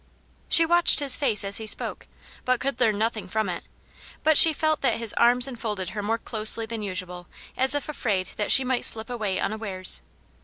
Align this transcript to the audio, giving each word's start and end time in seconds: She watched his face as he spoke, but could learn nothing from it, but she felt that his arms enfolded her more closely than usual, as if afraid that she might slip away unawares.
She 0.49 0.65
watched 0.65 0.99
his 0.99 1.15
face 1.15 1.43
as 1.43 1.57
he 1.57 1.67
spoke, 1.67 2.07
but 2.43 2.59
could 2.59 2.79
learn 2.79 2.97
nothing 2.97 3.27
from 3.27 3.47
it, 3.47 3.63
but 4.23 4.35
she 4.35 4.51
felt 4.51 4.81
that 4.81 4.95
his 4.97 5.13
arms 5.13 5.47
enfolded 5.47 5.91
her 5.91 6.01
more 6.01 6.17
closely 6.17 6.65
than 6.65 6.81
usual, 6.81 7.27
as 7.55 7.75
if 7.75 7.87
afraid 7.87 8.31
that 8.35 8.51
she 8.51 8.63
might 8.63 8.83
slip 8.83 9.11
away 9.11 9.39
unawares. 9.39 10.01